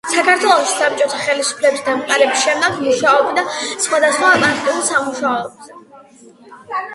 [0.11, 3.45] საქართველოში საბჭოთა ხელისუფლების დამყარების შემდეგ მუშაობდა
[3.85, 5.79] სხვადასხვა პარტიულ სამუშაოზე.